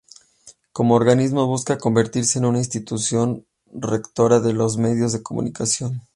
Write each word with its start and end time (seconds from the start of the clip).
Como 0.73 0.95
organismo, 0.95 1.45
busca 1.45 1.77
convertirse 1.77 2.39
en 2.39 2.45
una 2.45 2.57
institución 2.57 3.45
rectora 3.71 4.39
de 4.39 4.51
los 4.53 4.77
medios 4.77 5.13
de 5.13 5.21
comunicación. 5.21 6.01